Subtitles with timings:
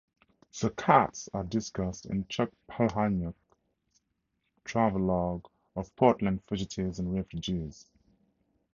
[0.59, 3.35] The cats are discussed in Chuck Palahniuk's
[4.65, 7.87] travelogue of Portland, "Fugitives and Refugees".